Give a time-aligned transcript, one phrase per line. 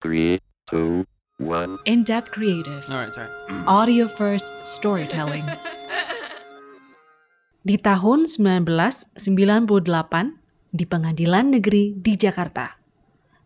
[0.00, 1.04] Three, two,
[1.36, 1.76] one.
[1.84, 2.88] In-depth creative.
[2.88, 3.28] Alright, sorry.
[3.68, 5.44] Audio first storytelling.
[7.68, 9.20] Di tahun 1998,
[10.72, 12.80] di Pengadilan Negeri di Jakarta,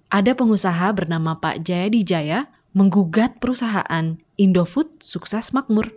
[0.07, 5.91] ada pengusaha bernama Pak Jayadi Jaya menggugat perusahaan Indofood Sukses Makmur.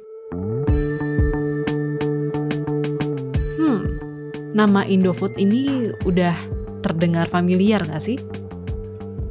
[3.62, 4.02] Hmm,
[4.58, 6.34] nama Indofood ini udah
[6.82, 8.18] terdengar familiar nggak sih?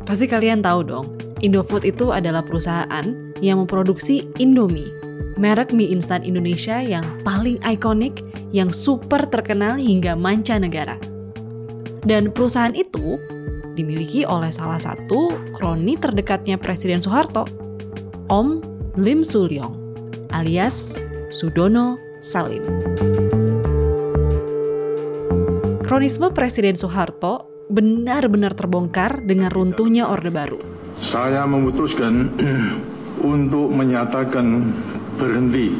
[0.06, 1.06] Pasti kalian tahu dong,
[1.42, 3.02] Indofood itu adalah perusahaan
[3.42, 4.88] yang memproduksi Indomie,
[5.34, 8.22] merek mie instan Indonesia yang paling ikonik,
[8.54, 10.94] yang super terkenal hingga mancanegara.
[12.06, 13.18] Dan perusahaan itu
[13.74, 17.42] dimiliki oleh salah satu kroni terdekatnya Presiden Soeharto,
[18.30, 18.62] Om
[18.94, 19.74] Lim Sulyong,
[20.30, 20.94] alias
[21.34, 22.62] Sudono Salim.
[25.82, 30.58] Kronisme Presiden Soeharto benar-benar terbongkar dengan runtuhnya Orde Baru.
[31.02, 32.32] Saya memutuskan
[33.36, 34.70] untuk menyatakan
[35.18, 35.74] berhenti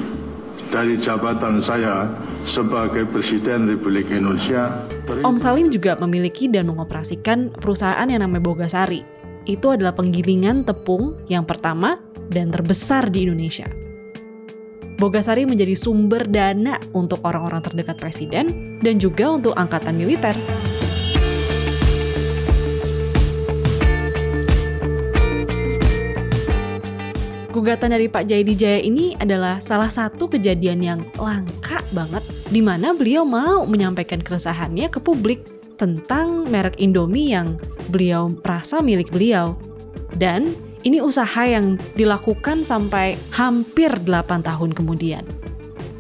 [0.71, 2.11] dari jabatan saya
[2.43, 4.83] sebagai Presiden Republik Indonesia.
[5.07, 9.03] Om Salim juga memiliki dan mengoperasikan perusahaan yang namanya Bogasari.
[9.47, 13.71] Itu adalah penggilingan tepung yang pertama dan terbesar di Indonesia.
[14.97, 20.35] Bogasari menjadi sumber dana untuk orang-orang terdekat presiden dan juga untuk angkatan militer.
[27.67, 33.27] Gugatan dari Pak Jaya ini adalah salah satu kejadian yang langka banget di mana beliau
[33.27, 35.43] mau menyampaikan keresahannya ke publik
[35.75, 37.59] tentang merek Indomie yang
[37.91, 39.59] beliau merasa milik beliau.
[40.15, 40.55] Dan
[40.87, 45.27] ini usaha yang dilakukan sampai hampir 8 tahun kemudian.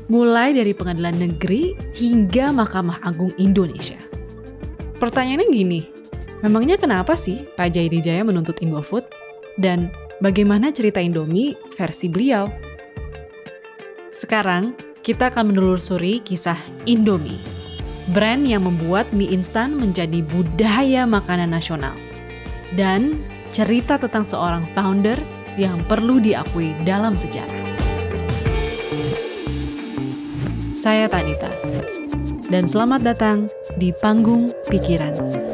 [0.07, 3.99] Mulai dari pengadilan negeri hingga Mahkamah Agung Indonesia.
[5.03, 5.83] Pertanyaannya gini,
[6.47, 9.03] memangnya kenapa sih Pak Jaya menuntut Indofood?
[9.59, 12.49] Dan bagaimana cerita Indomie versi beliau?
[14.17, 14.73] Sekarang,
[15.05, 16.57] kita akan menelusuri kisah
[16.89, 17.41] Indomie,
[18.17, 21.95] brand yang membuat mie instan menjadi budaya makanan nasional.
[22.75, 23.21] Dan
[23.55, 25.17] cerita tentang seorang founder
[25.55, 27.65] yang perlu diakui dalam sejarah.
[30.77, 31.51] Saya Tanita,
[32.47, 33.39] dan selamat datang
[33.75, 35.46] di Panggung Pikiran.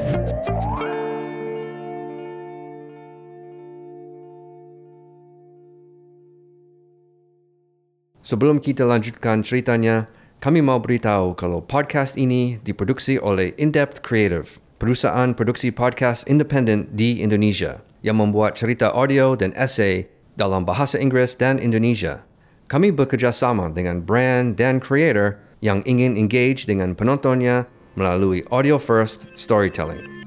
[8.23, 10.07] Sebelum kita lanjutkan ceritanya,
[10.39, 17.19] kami mau beritahu kalau podcast ini diproduksi oleh In-Depth Creative, perusahaan produksi podcast independen di
[17.19, 20.07] Indonesia yang membuat cerita audio dan esai
[20.39, 22.23] dalam bahasa Inggris dan Indonesia.
[22.71, 27.67] Kami bekerja sama dengan brand dan creator yang ingin engage dengan penontonnya
[27.99, 30.22] melalui audio first storytelling.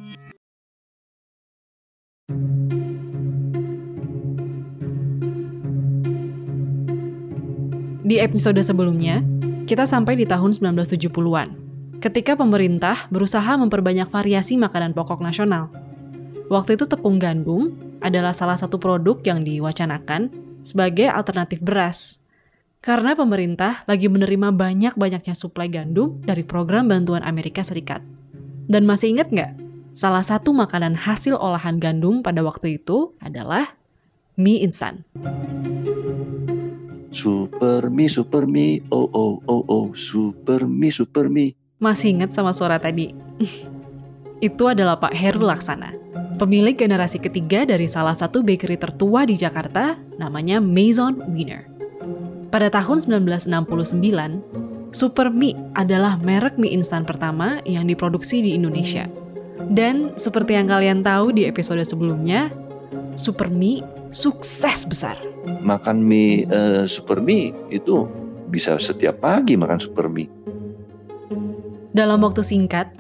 [8.06, 9.26] Di episode sebelumnya,
[9.66, 11.58] kita sampai di tahun 1970-an,
[11.98, 15.74] ketika pemerintah berusaha memperbanyak variasi makanan pokok nasional.
[16.46, 17.74] Waktu itu tepung gandum
[18.06, 20.30] adalah salah satu produk yang diwacanakan
[20.62, 22.22] sebagai alternatif beras.
[22.78, 28.06] Karena pemerintah lagi menerima banyak-banyaknya suplai gandum dari program bantuan Amerika Serikat.
[28.70, 29.58] Dan masih ingat nggak?
[29.98, 33.74] Salah satu makanan hasil olahan gandum pada waktu itu adalah
[34.38, 35.02] mie instan.
[37.16, 41.56] Super mie, super mie, oh oh oh oh, super mie, super mie.
[41.80, 43.16] Masih ingat sama suara tadi?
[44.44, 45.96] Itu adalah Pak Heru Laksana,
[46.36, 51.64] pemilik generasi ketiga dari salah satu bakery tertua di Jakarta, namanya Maison Wiener.
[52.52, 59.08] Pada tahun 1969, Super Mie adalah merek mie instan pertama yang diproduksi di Indonesia.
[59.72, 62.52] Dan seperti yang kalian tahu di episode sebelumnya,
[63.16, 63.80] Super Mie
[64.12, 68.10] sukses besar makan mie uh, super mie itu
[68.50, 70.30] bisa setiap pagi makan super mie.
[71.96, 72.92] Dalam waktu singkat,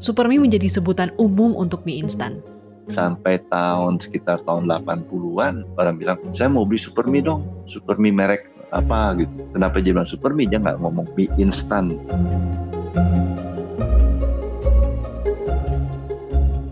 [0.00, 2.40] super mie menjadi sebutan umum untuk mie instan.
[2.88, 8.14] Sampai tahun sekitar tahun 80-an, orang bilang, saya mau beli super mie dong, super mie
[8.14, 9.32] merek apa gitu.
[9.52, 12.00] Kenapa dia bilang super mie, dia nggak ngomong mie instan.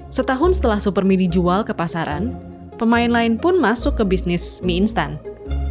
[0.08, 2.32] Setahun setelah super mie dijual ke pasaran,
[2.76, 5.16] Pemain lain pun masuk ke bisnis mie instan.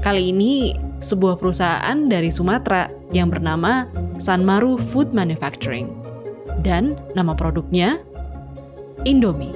[0.02, 0.74] Kali ini
[1.06, 3.86] sebuah perusahaan dari Sumatera yang bernama
[4.18, 5.94] Sanmaru Food Manufacturing.
[6.66, 8.02] Dan nama produknya
[9.06, 9.54] Indomie.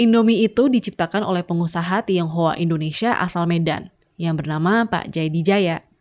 [0.00, 5.91] Indomie itu diciptakan oleh pengusaha Tionghoa Indonesia asal Medan yang bernama Pak Jayadi Jaya.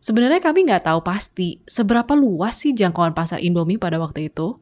[0.00, 4.56] Sebenarnya kami nggak tahu pasti seberapa luas sih jangkauan pasar Indomie pada waktu itu.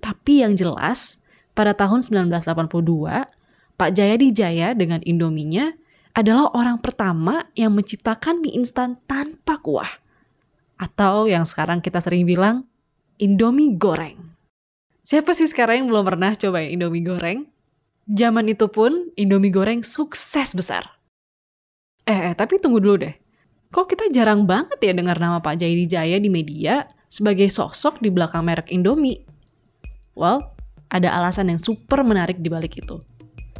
[0.00, 1.20] Tapi yang jelas,
[1.52, 3.28] pada tahun 1982,
[3.76, 5.76] Pak Jayadi Jaya dengan Indominya
[6.16, 10.00] adalah orang pertama yang menciptakan mie instan tanpa kuah.
[10.80, 12.64] Atau yang sekarang kita sering bilang,
[13.20, 14.32] Indomie goreng.
[15.04, 17.44] Siapa sih sekarang yang belum pernah coba Indomie goreng?
[18.08, 20.96] Zaman itu pun Indomie goreng sukses besar.
[22.08, 23.14] Eh, eh, tapi tunggu dulu deh.
[23.70, 28.10] Kok kita jarang banget ya dengar nama Pak Jayadi Jaya di media sebagai sosok di
[28.10, 29.22] belakang merek Indomie?
[30.18, 30.42] Well,
[30.90, 32.98] ada alasan yang super menarik di balik itu.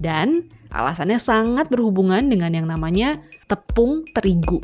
[0.03, 4.59] Dan alasannya sangat berhubungan dengan yang namanya tepung terigu.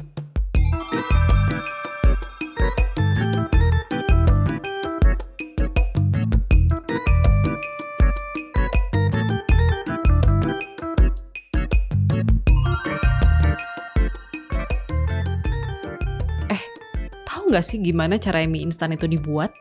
[17.48, 19.54] Nggak sih gimana cara mie instan itu dibuat?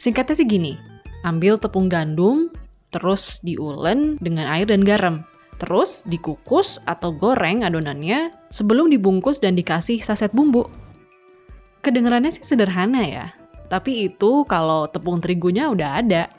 [0.00, 0.78] Singkatnya sih gini,
[1.26, 2.48] ambil tepung gandum,
[2.88, 5.22] terus diulen dengan air dan garam.
[5.60, 10.64] Terus dikukus atau goreng adonannya sebelum dibungkus dan dikasih saset bumbu.
[11.84, 13.26] Kedengarannya sih sederhana ya,
[13.68, 16.32] tapi itu kalau tepung terigunya udah ada.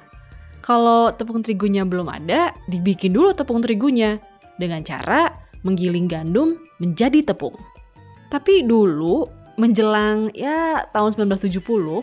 [0.61, 4.21] Kalau tepung terigunya belum ada, dibikin dulu tepung terigunya
[4.61, 5.33] dengan cara
[5.65, 7.57] menggiling gandum menjadi tepung.
[8.29, 12.01] Tapi dulu menjelang ya tahun 1970,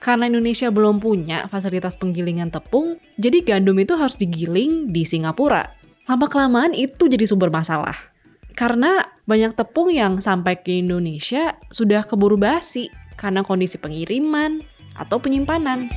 [0.00, 5.68] karena Indonesia belum punya fasilitas penggilingan tepung, jadi gandum itu harus digiling di Singapura.
[6.08, 7.96] Lama-kelamaan itu jadi sumber masalah.
[8.56, 14.64] Karena banyak tepung yang sampai ke Indonesia sudah keburu basi karena kondisi pengiriman
[14.96, 15.88] atau penyimpanan.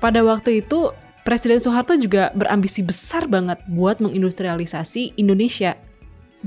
[0.00, 5.76] Pada waktu itu, Presiden Soeharto juga berambisi besar banget buat mengindustrialisasi Indonesia.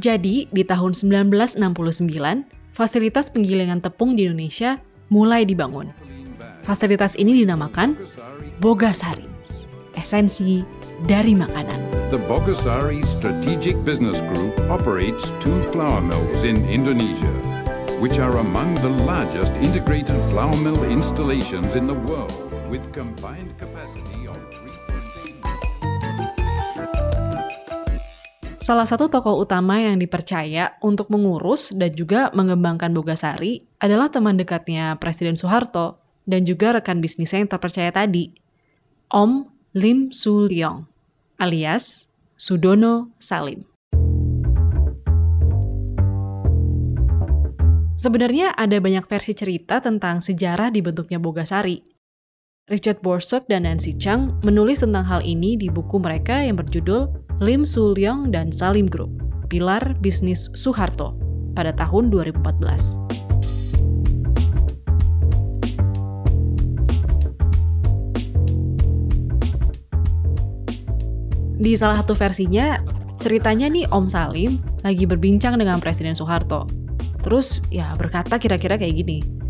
[0.02, 4.82] Jadi, di tahun 1969, fasilitas penggilingan tepung di Indonesia
[5.14, 5.94] mulai dibangun.
[6.66, 7.94] Fasilitas ini dinamakan
[8.58, 9.30] Bogasari,
[9.94, 10.66] esensi
[11.06, 12.10] dari makanan.
[12.10, 17.30] The Bogasari Strategic Business Group operates two flour mills in Indonesia,
[18.02, 22.34] which are among the largest integrated flour mill installations in the world,
[22.74, 24.13] with combined capacity
[28.64, 34.96] Salah satu tokoh utama yang dipercaya untuk mengurus dan juga mengembangkan Bogasari adalah teman dekatnya
[35.04, 38.32] Presiden Soeharto dan juga rekan bisnisnya yang terpercaya tadi,
[39.12, 40.88] Om Lim Su Leong,
[41.44, 42.08] alias
[42.40, 43.68] Sudono Salim.
[48.00, 51.93] Sebenarnya ada banyak versi cerita tentang sejarah dibentuknya Bogasari.
[52.72, 57.12] Richard Borsuk dan Nancy Chang menulis tentang hal ini di buku mereka yang berjudul
[57.44, 59.12] Lim Su Leong dan Salim Group,
[59.52, 61.12] Pilar Bisnis Soeharto,
[61.60, 62.96] pada tahun 2014.
[71.60, 72.80] Di salah satu versinya,
[73.20, 76.64] ceritanya nih Om Salim lagi berbincang dengan Presiden Soeharto.
[77.28, 79.43] Terus ya berkata kira-kira kayak gini,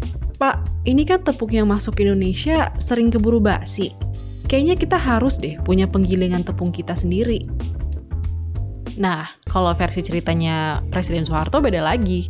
[0.44, 3.96] Pak, ini kan tepung yang masuk Indonesia sering keburu basi.
[4.52, 7.48] Kayaknya kita harus deh punya penggilingan tepung kita sendiri.
[9.00, 12.28] Nah, kalau versi ceritanya Presiden Soeharto beda lagi.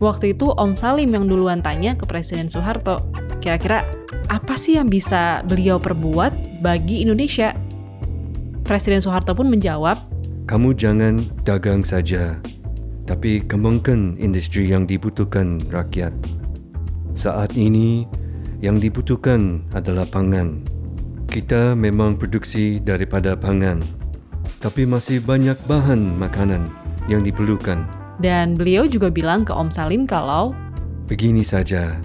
[0.00, 2.96] Waktu itu Om Salim yang duluan tanya ke Presiden Soeharto,
[3.44, 3.84] kira-kira
[4.32, 7.52] apa sih yang bisa beliau perbuat bagi Indonesia?
[8.64, 10.00] Presiden Soeharto pun menjawab,
[10.48, 12.40] Kamu jangan dagang saja,
[13.04, 16.39] tapi kembangkan industri yang dibutuhkan rakyat.
[17.14, 18.06] Saat ini,
[18.60, 20.60] yang dibutuhkan adalah pangan.
[21.30, 23.80] Kita memang produksi daripada pangan,
[24.60, 26.66] tapi masih banyak bahan makanan
[27.08, 27.86] yang diperlukan.
[28.20, 30.52] dan beliau juga bilang ke Om Salim kalau
[31.08, 31.96] Begini saja,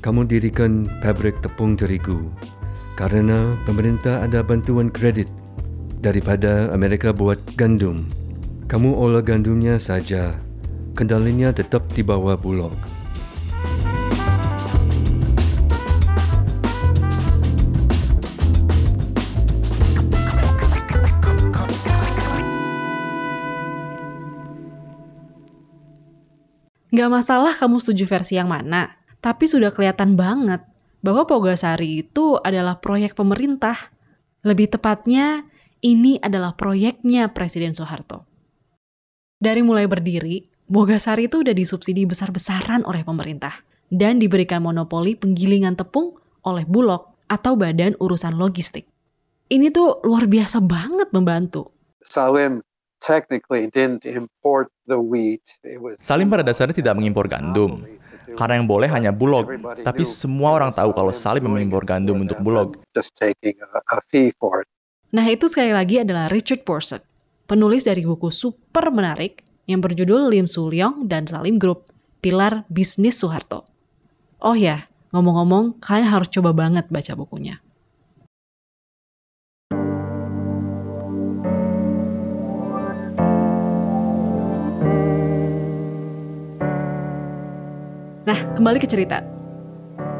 [0.00, 2.32] kamu dirikan pabrik tepung terigu
[2.98, 5.28] karena pemerintah ada bantuan kredit
[6.00, 8.08] daripada Amerika buat gandum.
[8.66, 10.34] Kamu olah gandumnya saja,
[10.98, 12.74] kendalinya tetap di bawah bulog.
[26.94, 30.62] Nggak masalah kamu setuju versi yang mana, tapi sudah kelihatan banget
[31.02, 33.90] bahwa Pogasari itu adalah proyek pemerintah.
[34.46, 35.42] Lebih tepatnya,
[35.82, 38.22] ini adalah proyeknya Presiden Soeharto.
[39.42, 46.14] Dari mulai berdiri, Bogasari itu udah disubsidi besar-besaran oleh pemerintah dan diberikan monopoli penggilingan tepung
[46.46, 48.86] oleh Bulog atau Badan Urusan Logistik.
[49.50, 51.74] ini tuh luar biasa banget membantu.
[52.00, 52.62] Salim
[53.04, 55.44] technically didn't import the wheat.
[55.60, 57.84] It was Salim pada dasarnya tidak mengimpor gandum.
[58.34, 59.52] Karena yang boleh hanya Bulog.
[59.84, 62.80] Tapi semua orang tahu kalau Salim mengimpor gandum untuk Bulog.
[65.14, 67.04] Nah itu sekali lagi adalah Richard Borsuk,
[67.46, 71.86] penulis dari buku super menarik yang berjudul Lim Sulyong dan Salim Group,
[72.18, 73.68] Pilar Bisnis Soeharto.
[74.42, 74.84] Oh ya,
[75.14, 77.63] ngomong-ngomong, kalian harus coba banget baca bukunya.
[88.24, 89.20] Nah, kembali ke cerita.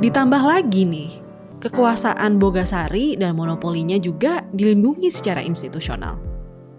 [0.04, 1.24] Ditambah lagi nih,
[1.64, 6.20] kekuasaan Bogasari dan monopolinya juga dilindungi secara institusional.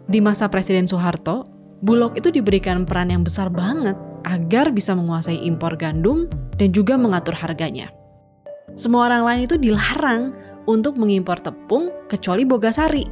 [0.06, 1.42] Di masa Presiden Soeharto,
[1.82, 6.30] Bulog itu diberikan peran yang besar banget agar bisa menguasai impor gandum
[6.62, 7.90] dan juga mengatur harganya.
[8.78, 10.30] Semua orang lain itu dilarang
[10.70, 13.06] untuk mengimpor tepung kecuali Bogasari,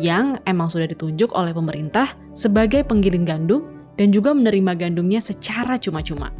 [0.00, 3.68] yang emang sudah ditunjuk oleh pemerintah sebagai penggiling gandum
[4.00, 6.32] dan juga menerima gandumnya secara cuma-cuma.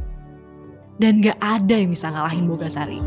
[1.01, 3.01] Dan gak ada yang bisa ngalahin Bogasari.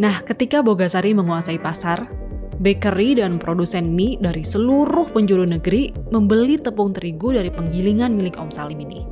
[0.00, 2.08] Nah, ketika Bogasari menguasai pasar,
[2.56, 8.48] bakery dan produsen mie dari seluruh penjuru negeri membeli tepung terigu dari penggilingan milik Om
[8.48, 9.04] Salim ini.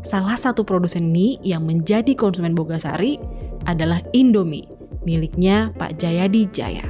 [0.00, 3.20] Salah satu produsen mie yang menjadi konsumen Bogasari
[3.68, 4.64] adalah Indomie,
[5.04, 6.88] miliknya Pak Jayadi Jaya.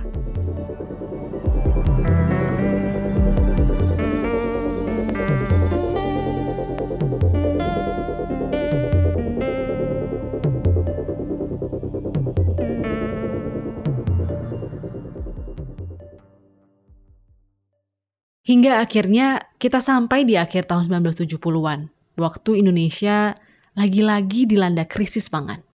[18.44, 21.88] Hingga akhirnya kita sampai di akhir tahun 1970-an,
[22.20, 23.32] waktu Indonesia
[23.72, 25.73] lagi-lagi dilanda krisis pangan.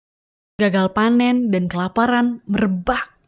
[0.55, 3.19] Gagal panen dan kelaparan merebak.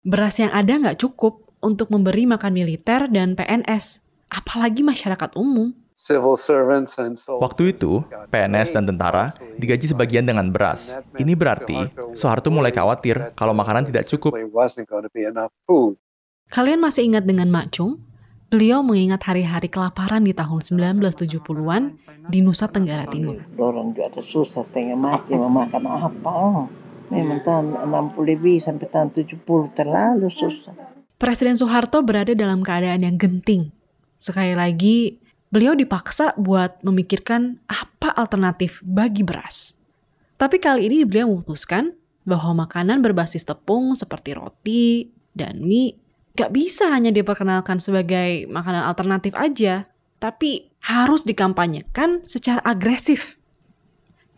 [0.00, 4.00] Beras yang ada nggak cukup untuk memberi makan militer dan PNS,
[4.32, 5.76] apalagi masyarakat umum.
[7.44, 8.00] Waktu itu,
[8.32, 10.96] PNS dan tentara digaji sebagian dengan beras.
[11.20, 11.84] Ini berarti
[12.16, 14.32] Soeharto mulai khawatir kalau makanan tidak cukup.
[16.48, 18.07] Kalian masih ingat dengan Mak Chung?
[18.48, 22.00] Beliau mengingat hari-hari kelaparan di tahun 1970-an
[22.32, 23.44] di Nusa Tenggara Timur.
[23.60, 26.30] Orang juga ada susah setengah mati mau makan apa.
[26.32, 26.64] Oh,
[27.12, 29.44] memang tahun 60 lebih sampai tahun 70
[29.76, 30.72] terlalu susah.
[31.20, 33.68] Presiden Soeharto berada dalam keadaan yang genting.
[34.16, 35.20] Sekali lagi,
[35.52, 39.76] beliau dipaksa buat memikirkan apa alternatif bagi beras.
[40.40, 41.92] Tapi kali ini beliau memutuskan
[42.24, 46.07] bahwa makanan berbasis tepung seperti roti dan mie
[46.38, 49.90] gak bisa hanya diperkenalkan sebagai makanan alternatif aja,
[50.22, 53.34] tapi harus dikampanyekan secara agresif.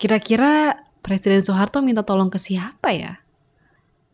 [0.00, 3.21] Kira-kira Presiden Soeharto minta tolong ke siapa ya?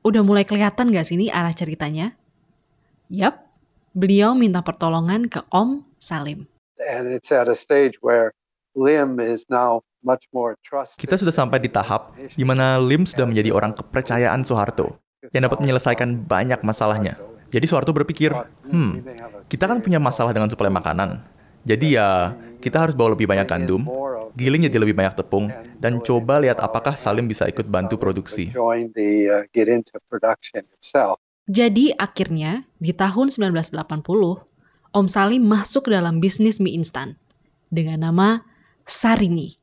[0.02, 2.18] Udah mulai kelihatan gak sini arah ceritanya?
[3.06, 3.46] Yap,
[3.94, 6.50] beliau minta pertolongan ke Om Salim.
[6.82, 8.34] And it's at a stage where
[8.74, 10.98] Lim is now much more trusted.
[10.98, 14.98] Kita sudah sampai di tahap di mana Lim sudah menjadi orang kepercayaan Soeharto
[15.30, 17.14] yang dapat menyelesaikan banyak masalahnya.
[17.56, 18.36] Jadi Soeharto berpikir,
[18.68, 19.00] hmm,
[19.48, 21.24] kita kan punya masalah dengan suplai makanan.
[21.64, 23.88] Jadi ya, kita harus bawa lebih banyak gandum,
[24.36, 25.48] giling jadi lebih banyak tepung,
[25.80, 28.52] dan coba lihat apakah Salim bisa ikut bantu produksi.
[28.52, 28.84] Uh.
[31.48, 33.72] Jadi akhirnya di tahun 1980,
[34.92, 37.16] Om Salim masuk ke dalam bisnis mie instan
[37.72, 38.44] dengan nama
[38.84, 39.56] Saringi.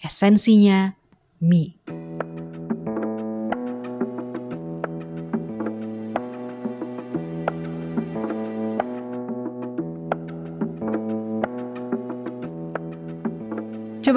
[0.00, 0.96] Esensinya
[1.44, 1.76] mie.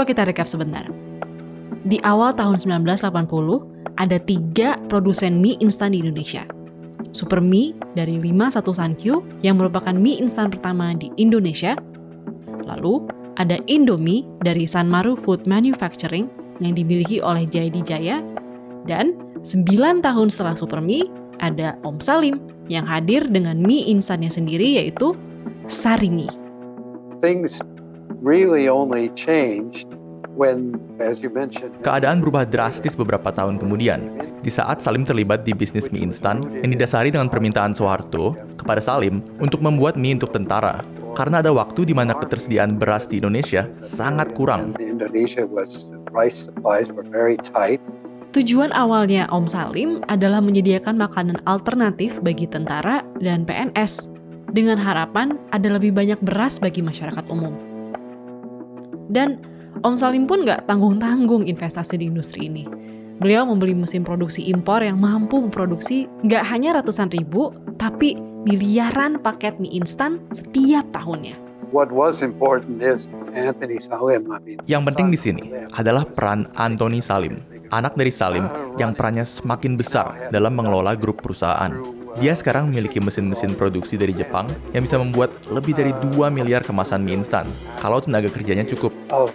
[0.01, 0.89] Coba kita recap sebentar.
[1.85, 3.21] Di awal tahun 1980,
[4.01, 6.41] ada tiga produsen mie instan di Indonesia.
[7.13, 11.77] Super Mie dari 51 Sankyu yang merupakan mie instan pertama di Indonesia.
[12.65, 13.05] Lalu
[13.37, 16.25] ada Indomie dari Sanmaru Food Manufacturing
[16.57, 18.25] yang dimiliki oleh Jayadi Jaya.
[18.89, 19.13] Dan
[19.45, 21.05] 9 tahun setelah Super Mie,
[21.45, 22.41] ada Om Salim
[22.73, 25.13] yang hadir dengan mie insannya sendiri yaitu
[25.69, 26.25] Saringi.
[27.21, 27.61] Things
[28.21, 29.97] really only changed
[30.37, 34.13] when, as you mentioned, Keadaan berubah drastis beberapa tahun kemudian,
[34.45, 39.19] di saat Salim terlibat di bisnis mie instan yang didasari dengan permintaan Soeharto kepada Salim
[39.41, 40.85] untuk membuat mie untuk tentara.
[41.11, 44.79] Karena ada waktu di mana ketersediaan beras di Indonesia sangat kurang.
[44.79, 47.83] Indonesia was rice supplies were very tight.
[48.31, 54.07] Tujuan awalnya Om Salim adalah menyediakan makanan alternatif bagi tentara dan PNS
[54.55, 57.70] dengan harapan ada lebih banyak beras bagi masyarakat umum.
[59.11, 59.43] Dan
[59.83, 62.63] Om Salim pun nggak tanggung-tanggung investasi di industri ini.
[63.21, 69.61] Beliau membeli mesin produksi impor yang mampu memproduksi nggak hanya ratusan ribu, tapi miliaran paket
[69.61, 71.37] mie instan setiap tahunnya.
[71.71, 74.27] What was important is Anthony Salim.
[74.27, 77.39] I mean, Yang penting di sini adalah peran Anthony Salim,
[77.71, 82.00] anak dari Salim yang perannya semakin besar dalam mengelola grup perusahaan.
[82.19, 84.43] Dia sekarang memiliki mesin-mesin produksi dari Jepang
[84.75, 87.47] yang bisa membuat lebih dari 2 miliar kemasan mie instan
[87.79, 88.91] kalau tenaga kerjanya cukup.
[89.07, 89.31] uh.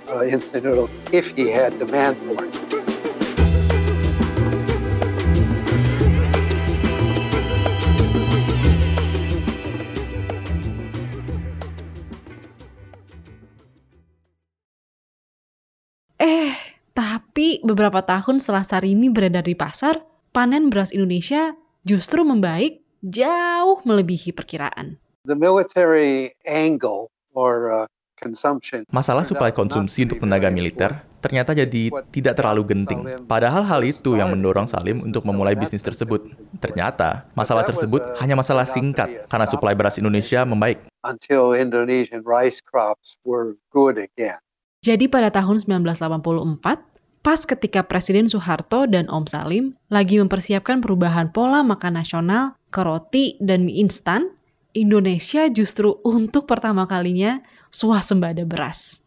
[16.20, 16.52] Eh,
[16.92, 20.04] tapi beberapa tahun setelah Sarimi beredar di pasar,
[20.36, 24.98] panen beras Indonesia justru membaik jauh melebihi perkiraan.
[25.22, 27.86] The military angle or uh,
[28.18, 28.82] consumption.
[28.90, 33.02] Masalah suplai konsumsi untuk tenaga militer ternyata jadi tidak terlalu genting.
[33.26, 36.22] Padahal hal itu yang mendorong Salim untuk memulai bisnis tersebut.
[36.62, 40.82] Ternyata masalah tersebut hanya masalah singkat karena suplai beras Indonesia membaik.
[41.06, 44.42] until Indonesian rice crops were good again.
[44.82, 46.95] Jadi pada tahun 1984,
[47.26, 53.34] pas ketika Presiden Soeharto dan Om Salim lagi mempersiapkan perubahan pola makan nasional ke roti
[53.42, 54.30] dan mie instan,
[54.78, 57.42] Indonesia justru untuk pertama kalinya
[57.74, 59.02] swasembada beras.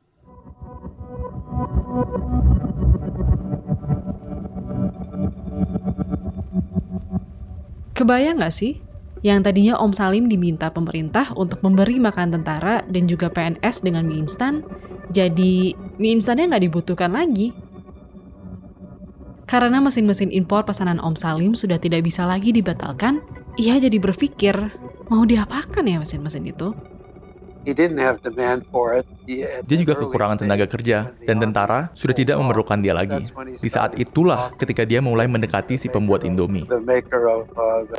[7.96, 8.84] Kebayang nggak sih?
[9.24, 14.28] Yang tadinya Om Salim diminta pemerintah untuk memberi makan tentara dan juga PNS dengan mie
[14.28, 14.68] instan,
[15.16, 17.69] jadi mie instannya nggak dibutuhkan lagi.
[19.50, 23.26] Karena mesin-mesin impor pesanan Om Salim sudah tidak bisa lagi dibatalkan,
[23.58, 24.54] ia jadi berpikir,
[25.10, 26.70] mau diapakan ya mesin-mesin itu?
[27.66, 29.10] He didn't have demand for it.
[29.26, 33.26] He, at Dia juga kekurangan tenaga kerja, dan tentara sudah tidak memerlukan dia lagi.
[33.58, 36.70] Di saat itulah ketika dia mulai mendekati si pembuat Indomie.
[36.70, 37.90] Uh,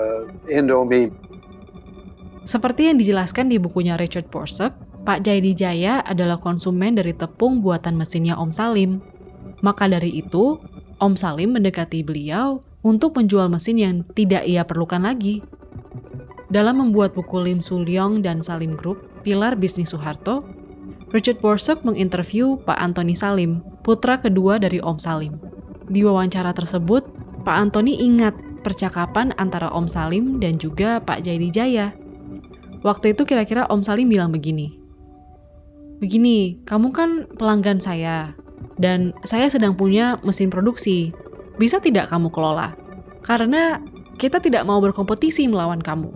[2.47, 4.71] Seperti yang dijelaskan di bukunya Richard Borsuk,
[5.03, 9.03] Pak Jaidi Jaya adalah konsumen dari tepung buatan mesinnya Om Salim.
[9.61, 10.57] Maka dari itu,
[11.01, 15.41] Om Salim mendekati beliau untuk menjual mesin yang tidak ia perlukan lagi.
[16.53, 20.45] Dalam membuat buku Lim Sulyong dan Salim Group, pilar bisnis Soeharto,
[21.11, 25.41] Richard Borsuk menginterview Pak Antoni Salim, putra kedua dari Om Salim.
[25.89, 27.03] Di wawancara tersebut,
[27.49, 31.97] Pak Antoni ingat percakapan antara Om Salim dan juga Pak Jaidi Jaya.
[32.85, 34.81] Waktu itu kira-kira Om Salim bilang begini,
[36.01, 38.33] Begini, kamu kan pelanggan saya,
[38.81, 41.13] dan saya sedang punya mesin produksi.
[41.61, 42.73] Bisa tidak kamu kelola?
[43.21, 43.77] Karena
[44.17, 46.09] kita tidak mau berkompetisi melawan kamu.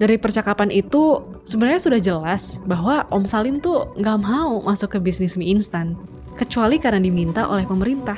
[0.00, 5.36] Dari percakapan itu, sebenarnya sudah jelas bahwa Om Salim tuh nggak mau masuk ke bisnis
[5.36, 5.92] mie instan,
[6.40, 8.16] kecuali karena diminta oleh pemerintah.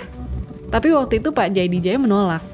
[0.70, 2.44] Tapi waktu itu Pak Jaidi Jaya menolak.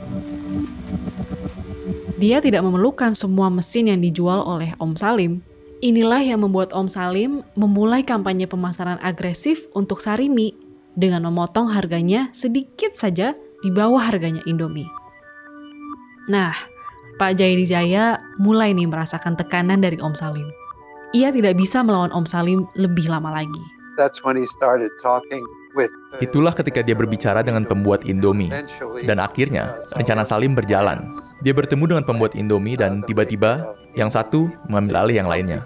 [2.18, 5.44] Dia tidak memerlukan semua mesin yang dijual oleh Om Salim.
[5.78, 10.50] Inilah yang membuat Om Salim memulai kampanye pemasaran agresif untuk Sarimi
[10.98, 13.30] dengan memotong harganya sedikit saja
[13.62, 14.90] di bawah harganya Indomie.
[16.26, 16.50] Nah,
[17.22, 20.50] Pak Jaidi Jaya mulai nih merasakan tekanan dari Om Salim.
[21.14, 23.62] Ia tidak bisa melawan Om Salim lebih lama lagi.
[23.94, 25.46] That's when he started talking
[26.18, 28.50] Itulah ketika dia berbicara dengan pembuat Indomie.
[29.04, 31.12] Dan akhirnya, rencana Salim berjalan.
[31.44, 35.60] Dia bertemu dengan pembuat Indomie dan tiba-tiba yang satu mengambil alih yang lainnya.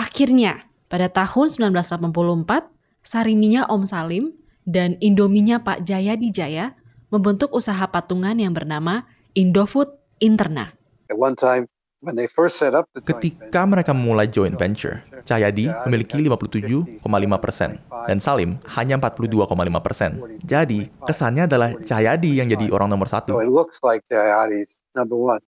[0.00, 2.72] Akhirnya, pada tahun 1984,
[3.04, 4.24] Sariminya Om Salim
[4.68, 6.79] dan Indominya Pak Jayadi Jaya
[7.10, 9.90] membentuk usaha patungan yang bernama Indofood
[10.22, 10.74] Interna.
[11.10, 11.66] At one time,
[12.00, 17.02] when they first set up the joint Ketika mereka memulai joint venture, Cahyadi memiliki 57,5
[17.42, 19.50] persen dan Salim hanya 42,5
[19.82, 20.10] persen.
[20.46, 23.36] Jadi, kesannya adalah Cahyadi yang jadi orang nomor satu.
[23.42, 25.42] it looks like Jayadi's number one.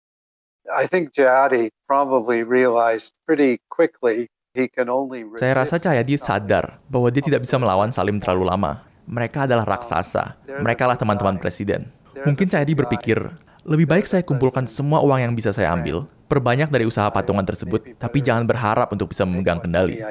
[0.67, 6.79] I think Jayadi probably realized pretty quickly he can only resist Saya rasa Cahyadi sadar
[6.87, 8.92] bahwa dia tidak bisa melawan Salim terlalu lama.
[9.07, 10.39] Mereka adalah raksasa.
[10.47, 11.91] Mereka lah teman-teman presiden.
[12.23, 13.19] Mungkin Cahyadi berpikir,
[13.63, 17.99] lebih baik saya kumpulkan semua uang yang bisa saya ambil, perbanyak dari usaha patungan tersebut,
[17.99, 20.03] tapi jangan berharap untuk bisa memegang kendali.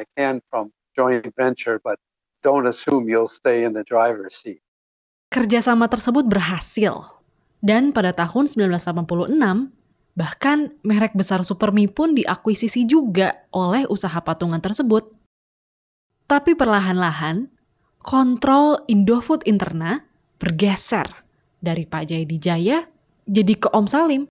[5.32, 6.96] Kerjasama tersebut berhasil.
[7.62, 9.72] Dan pada tahun 1986,
[10.18, 15.08] bahkan merek besar Supermi pun diakuisisi juga oleh usaha patungan tersebut.
[16.26, 17.48] Tapi perlahan-lahan,
[18.02, 20.02] kontrol Indofood Interna
[20.42, 21.08] bergeser
[21.62, 22.90] Dari Pak Jaya
[23.30, 24.26] jadi ke Om Salim.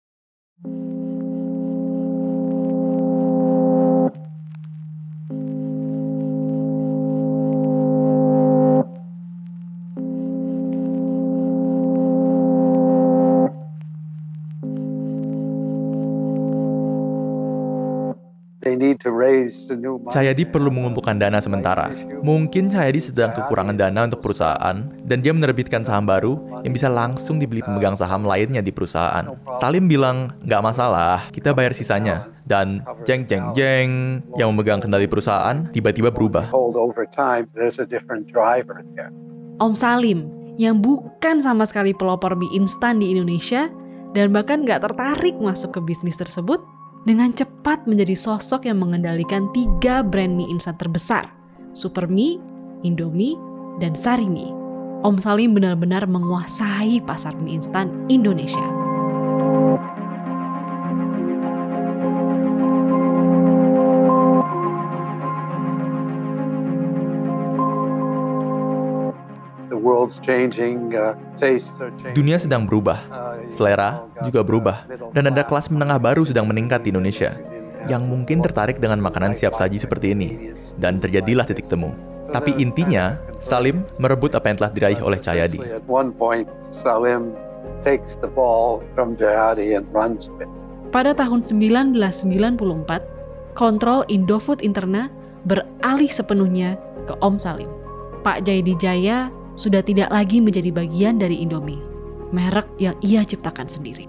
[20.13, 21.89] Cahyadi perlu mengumpulkan dana sementara.
[22.21, 27.41] Mungkin Cahyadi sedang kekurangan dana untuk perusahaan, dan dia menerbitkan saham baru yang bisa langsung
[27.41, 29.25] dibeli pemegang saham lainnya di perusahaan.
[29.57, 32.29] Salim bilang, nggak masalah, kita bayar sisanya.
[32.45, 36.53] Dan jeng jeng jeng, yang memegang kendali perusahaan tiba-tiba berubah.
[39.61, 40.29] Om Salim
[40.61, 43.73] yang bukan sama sekali pelopor mie instan di Indonesia
[44.13, 46.61] dan bahkan nggak tertarik masuk ke bisnis tersebut,
[47.09, 51.33] dengan cepat menjadi sosok yang mengendalikan tiga brand mie instan terbesar,
[51.73, 52.37] Super Mie,
[52.85, 53.39] Indomie,
[53.81, 54.53] dan Sari Mie.
[55.01, 58.69] Om Salim benar-benar menguasai pasar mie instan Indonesia.
[72.15, 76.95] Dunia sedang berubah, Uh, selera juga berubah, dan ada kelas menengah baru sedang meningkat di
[76.95, 77.35] Indonesia
[77.89, 81.97] yang mungkin tertarik dengan makanan siap saji seperti ini, dan terjadilah titik temu.
[82.31, 85.59] Tapi intinya, Salim merebut apa yang telah diraih oleh Cahyadi.
[90.91, 95.11] Pada tahun 1994, kontrol Indofood Interna
[95.47, 96.77] beralih sepenuhnya
[97.09, 97.71] ke Om Salim.
[98.21, 101.85] Pak Jayadi Jaya sudah tidak lagi menjadi bagian dari Indomie,
[102.33, 104.09] merek yang ia ciptakan sendiri.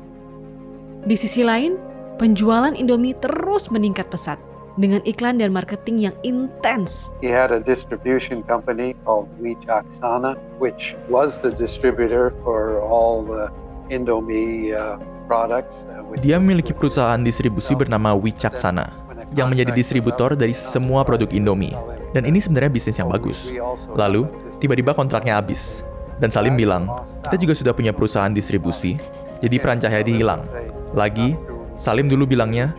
[1.03, 1.75] Di sisi lain,
[2.15, 4.39] penjualan Indomie terus meningkat pesat
[4.79, 7.11] dengan iklan dan marketing yang intens.
[7.19, 13.51] He had a distribution company called Wichaksana, which was the distributor for all the
[13.91, 14.95] Indomie uh,
[15.27, 15.83] products.
[16.23, 18.87] Dia memiliki perusahaan distribusi bernama Wicaksana
[19.35, 21.75] yang menjadi distributor dari semua produk Indomie.
[22.11, 23.47] Dan ini sebenarnya bisnis yang bagus.
[23.95, 24.27] Lalu,
[24.59, 25.83] tiba-tiba kontraknya habis.
[26.21, 26.85] Dan Salim bilang,
[27.25, 28.99] kita juga sudah punya perusahaan distribusi,
[29.41, 30.45] jadi peran Cahyadi hilang.
[30.93, 31.33] Lagi,
[31.81, 32.77] Salim dulu bilangnya,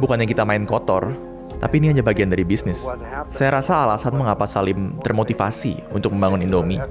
[0.00, 1.14] bukannya kita main kotor,
[1.62, 2.82] tapi ini hanya bagian dari bisnis.
[3.30, 6.82] Saya rasa alasan mengapa Salim termotivasi untuk membangun Indomie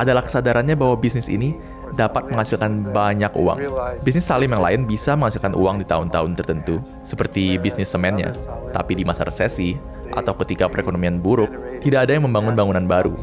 [0.00, 1.52] adalah kesadarannya bahwa bisnis ini
[1.94, 3.58] dapat menghasilkan banyak uang.
[4.00, 8.32] Bisnis Salim yang lain bisa menghasilkan uang di tahun-tahun tertentu, seperti bisnis semennya.
[8.72, 9.76] Tapi di masa resesi,
[10.12, 11.48] atau ketika perekonomian buruk,
[11.80, 13.16] tidak ada yang membangun bangunan baru,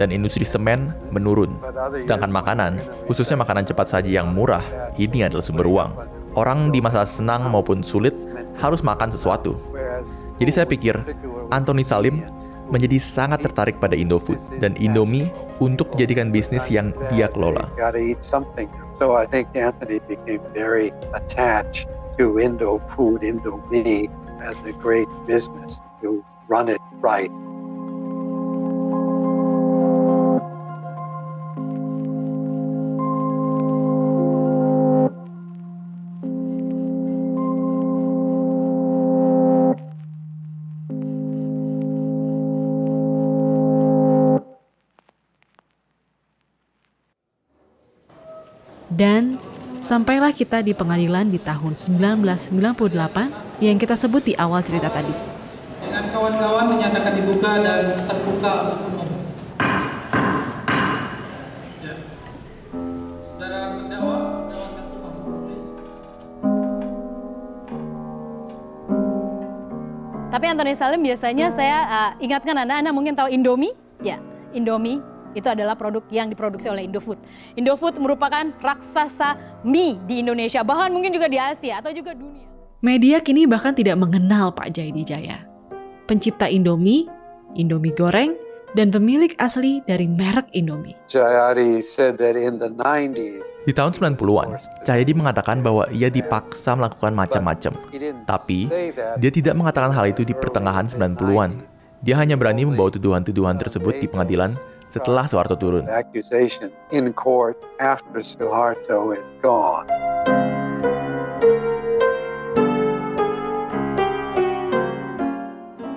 [0.00, 1.52] dan industri semen menurun.
[2.00, 4.64] Sedangkan makanan, khususnya makanan cepat saji yang murah,
[4.96, 5.92] ini adalah sumber uang.
[6.32, 8.16] Orang di masa senang maupun sulit
[8.56, 9.52] harus makan sesuatu.
[10.40, 10.96] Jadi saya pikir,
[11.52, 12.24] Anthony Salim
[12.72, 15.28] menjadi sangat tertarik pada Indofood dan Indomie
[15.60, 17.68] untuk dijadikan bisnis yang dia kelola.
[26.02, 27.30] To run it right.
[48.92, 49.40] Dan
[49.80, 55.31] sampailah kita di pengadilan di tahun 1998 yang kita sebut di awal cerita tadi.
[56.22, 59.08] Kawan-kawan dinyatakan dibuka dan terbuka untuk umum.
[61.82, 61.94] Ya.
[63.26, 64.96] Saudara terdakwa, terdakwa satu.
[70.30, 73.74] Tapi Anthony Salim biasanya saya uh, ingatkan Anda, Anda mungkin tahu Indomie?
[73.98, 74.22] Ya,
[74.54, 75.02] Indomie
[75.34, 77.18] itu adalah produk yang diproduksi oleh Indofood.
[77.58, 79.34] Indofood merupakan raksasa
[79.66, 82.46] mie di Indonesia, bahkan mungkin juga di Asia atau juga dunia.
[82.78, 85.51] Media kini bahkan tidak mengenal Pak Jayadi Jaya.
[86.10, 87.06] Pencipta Indomie,
[87.54, 88.34] Indomie goreng,
[88.72, 90.96] dan pemilik asli dari merek Indomie.
[91.06, 97.12] Jayadi said that in the 90s, Di tahun 90-an, Cahyadi mengatakan bahwa ia dipaksa melakukan
[97.12, 97.76] macam-macam.
[98.24, 98.60] Tapi,
[99.20, 101.60] dia tidak mengatakan hal itu di pertengahan 90-an.
[102.02, 104.56] Dia hanya berani membawa tuduhan-tuduhan tersebut di pengadilan
[104.90, 105.86] setelah Soeharto turun.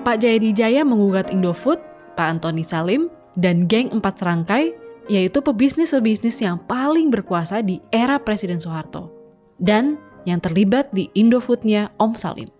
[0.05, 1.81] Pak Jayadi Jaya menggugat Indofood,
[2.13, 4.77] Pak Antoni Salim, dan geng empat serangkai,
[5.09, 9.09] yaitu pebisnis-pebisnis yang paling berkuasa di era Presiden Soeharto,
[9.57, 9.97] dan
[10.29, 12.53] yang terlibat di Indofoodnya Om Salim.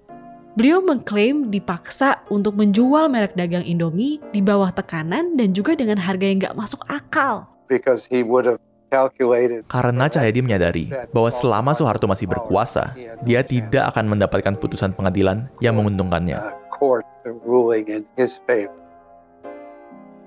[0.58, 6.26] Beliau mengklaim dipaksa untuk menjual merek dagang Indomie di bawah tekanan dan juga dengan harga
[6.26, 7.46] yang nggak masuk akal.
[7.70, 8.62] because he would have
[8.94, 12.94] calculated Karena Cahyadi menyadari bahwa selama Soeharto masih berkuasa,
[13.26, 16.65] dia tidak akan mendapatkan putusan pengadilan yang menguntungkannya.
[16.76, 17.08] Court
[17.48, 18.76] ruling in his favor.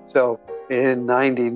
[0.09, 0.41] So
[0.73, 1.53] in 99,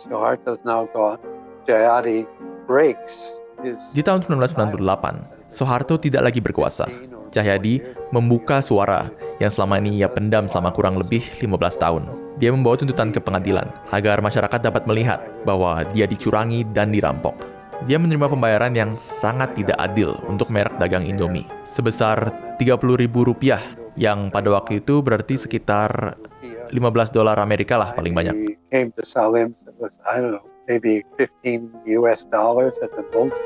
[0.00, 1.20] Suharto's now gone.
[1.68, 2.24] Jayati
[2.64, 6.88] breaks his Di tahun 1998, Soeharto tidak lagi berkuasa.
[7.30, 7.78] Cahyadi
[8.10, 9.06] membuka suara
[9.38, 12.02] yang selama ini ia pendam selama kurang lebih 15 tahun.
[12.40, 17.36] Dia membawa tuntutan ke pengadilan agar masyarakat dapat melihat bahwa dia dicurangi dan dirampok.
[17.84, 24.50] Dia menerima pembayaran yang sangat tidak adil untuk merek dagang Indomie, sebesar Rp30.000 yang pada
[24.54, 26.14] waktu itu berarti sekitar
[26.70, 28.34] 15 dolar Amerika lah paling banyak.
[28.34, 31.70] He came to Salim, it was, I don't know, maybe 15
[32.02, 33.42] US dollars at the most.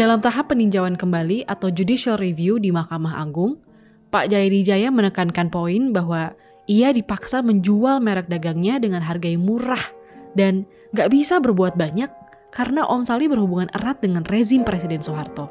[0.00, 3.60] Dalam tahap peninjauan kembali atau judicial review di Mahkamah Agung,
[4.08, 6.32] Pak Jayadi Jaya menekankan poin bahwa
[6.64, 9.99] ia dipaksa menjual merek dagangnya dengan harga yang murah
[10.34, 12.10] dan gak bisa berbuat banyak
[12.50, 15.46] karena Om Sali berhubungan erat dengan rezim Presiden Soeharto.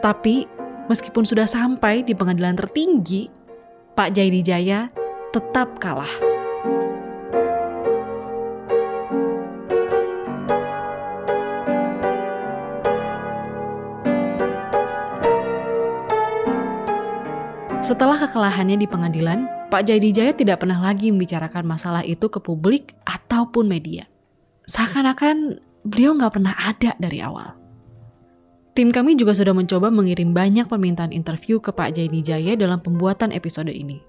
[0.00, 0.48] Tapi,
[0.88, 3.28] meskipun sudah sampai di pengadilan tertinggi,
[3.92, 4.80] Pak Jayadi Jaya
[5.34, 6.08] tetap kalah.
[17.84, 22.96] Setelah kekalahannya di pengadilan, Pak Jayadi Jaya tidak pernah lagi membicarakan masalah itu ke publik
[23.04, 24.08] ataupun media.
[24.64, 27.52] Seakan-akan beliau nggak pernah ada dari awal.
[28.72, 33.28] Tim kami juga sudah mencoba mengirim banyak permintaan interview ke Pak Jayadi Jaya dalam pembuatan
[33.28, 34.00] episode ini.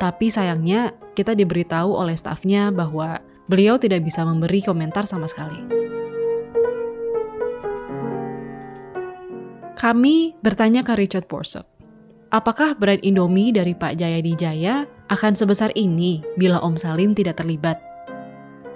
[0.00, 5.60] Tapi sayangnya kita diberitahu oleh stafnya bahwa beliau tidak bisa memberi komentar sama sekali.
[9.76, 11.68] Kami bertanya ke Richard Borsuk,
[12.28, 17.80] apakah brand Indomie dari Pak Jayadi Jaya akan sebesar ini bila Om Salim tidak terlibat?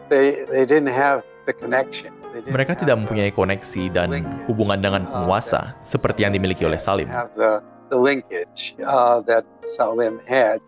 [0.09, 2.13] They, they didn't have the connection.
[2.33, 7.05] Mereka tidak mempunyai koneksi dan hubungan dengan penguasa seperti yang dimiliki oleh Salim.
[7.09, 7.61] have the,
[7.93, 10.65] the linkage uh, that Salim had.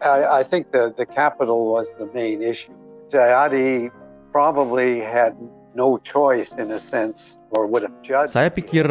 [0.00, 2.72] I, I think the, the capital was the main issue.
[3.12, 3.92] Jayati
[4.32, 5.36] probably had
[5.76, 8.32] no choice in a sense, or would have judged.
[8.32, 8.88] Saya pikir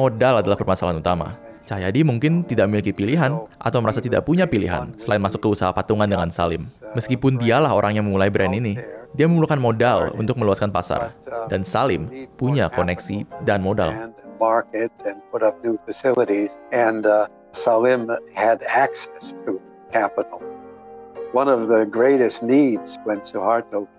[0.00, 1.36] modal adalah permasalahan utama.
[1.62, 6.10] Cahyadi mungkin tidak memiliki pilihan atau merasa tidak punya pilihan selain masuk ke usaha patungan
[6.10, 6.58] dengan Salim.
[6.98, 8.74] Meskipun dialah orang yang memulai brand ini,
[9.14, 11.14] dia memerlukan modal untuk meluaskan pasar.
[11.46, 13.94] Dan Salim punya koneksi dan modal.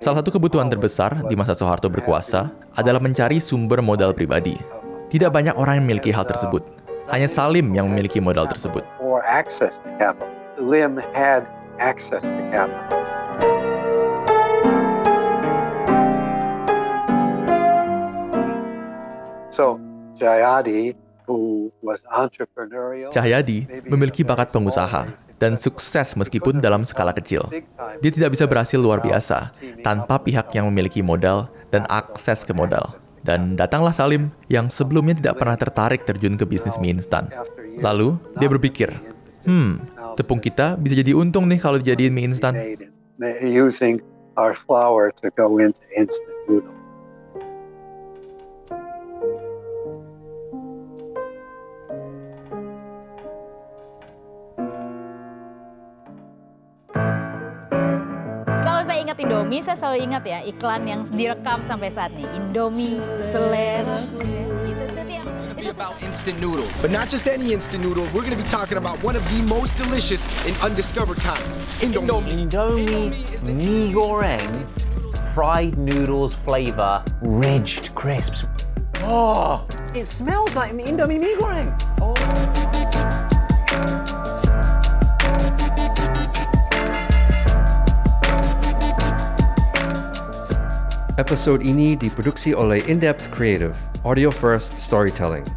[0.04, 4.54] Salah satu kebutuhan terbesar di masa Soeharto berkuasa adalah mencari sumber modal pribadi.
[5.10, 6.83] Tidak banyak orang yang memiliki hal tersebut.
[7.14, 8.82] Hanya Salim yang memiliki modal tersebut.
[10.58, 11.46] Lim had
[11.78, 12.90] access to capital.
[19.54, 19.78] So
[20.18, 20.98] Jayadi,
[23.14, 25.06] Cahyadi memiliki bakat pengusaha
[25.38, 27.46] dan sukses meskipun dalam skala kecil.
[28.02, 29.54] Dia tidak bisa berhasil luar biasa
[29.86, 32.98] tanpa pihak yang memiliki modal dan akses ke modal.
[33.24, 37.32] Dan datanglah Salim yang sebelumnya tidak pernah tertarik terjun ke bisnis mie instan.
[37.80, 38.92] Lalu dia berpikir,
[39.48, 39.80] hmm,
[40.20, 42.52] tepung kita bisa jadi untung nih kalau dijadiin mie instan.
[59.54, 62.26] Ingat Indomie, saya selalu ingat ya iklan yang direkam sampai saat ini.
[62.34, 62.98] Indomie,
[63.30, 63.98] selera.
[64.66, 66.74] Itu, itu, yang- itu about instant noodles.
[66.82, 68.06] But not just any instant noodle.
[68.14, 71.58] We're going to be talking about one of the most delicious and undiscovered kinds.
[71.82, 72.50] Indomie.
[72.50, 73.14] Indomie
[73.46, 74.66] mee goreng,
[75.34, 78.46] fried noodles flavor, ridged crisps.
[79.06, 81.70] Oh, it smells like Indomie mee goreng.
[82.02, 82.83] Oh.
[91.24, 93.72] Episode ini diproduksi oleh In-Depth Creative,
[94.04, 95.48] Audio First Storytelling.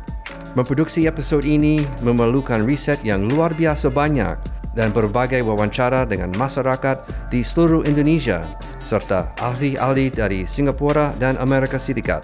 [0.54, 4.38] Memproduksi episode ini memerlukan riset yang luar biasa banyak
[4.78, 7.02] dan berbagai wawancara dengan masyarakat
[7.34, 8.46] di seluruh Indonesia
[8.78, 12.22] serta ahli-ahli dari Singapura dan Amerika Serikat.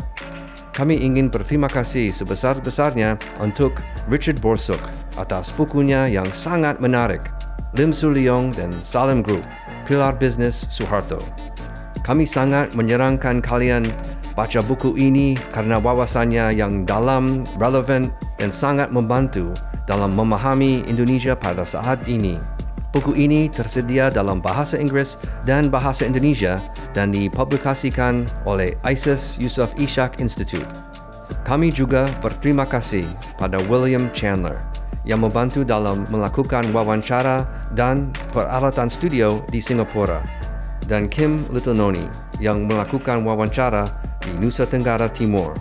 [0.71, 3.75] Kami ingin berterima kasih sebesar-besarnya untuk
[4.07, 4.79] Richard Borsuk
[5.19, 7.27] atas bukunya yang sangat menarik,
[7.75, 9.43] Lim Suliong dan Salim Group,
[9.91, 11.19] Pilar Business Suharto.
[12.03, 13.87] Kami sangat menyarankan kalian
[14.35, 18.11] baca buku ini karena wawasannya yang dalam, relevan,
[18.43, 19.55] dan sangat membantu
[19.87, 22.43] dalam memahami Indonesia pada saat ini.
[22.91, 25.17] Buku ini tersedia dalam bahasa Inggris
[25.49, 26.61] dan bahasa Indonesia
[26.93, 30.69] dan dipublikasikan oleh ISIS Yusof Ishak Institute.
[31.47, 33.07] Kami juga berterima kasih
[33.41, 34.59] pada William Chandler
[35.09, 40.42] yang membantu dalam melakukan wawancara dan peralatan studio di Singapura
[40.93, 42.05] dan Kim Littlenoni
[42.37, 43.89] yang melakukan wawancara
[44.21, 45.57] di Nusa Tenggara Timur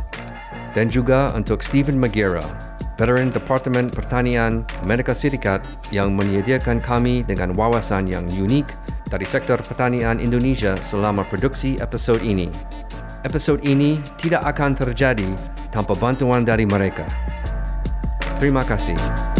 [0.75, 2.43] dan juga untuk Stephen Magira
[2.99, 8.67] veteran Departemen Pertanian Amerika Serikat yang menyediakan kami dengan wawasan yang unik
[9.07, 12.51] dari sektor pertanian Indonesia selama produksi episod ini.
[13.25, 15.33] Episod ini tidak akan terjadi
[15.73, 17.07] tanpa bantuan dari mereka.
[18.37, 19.30] Terima kasih.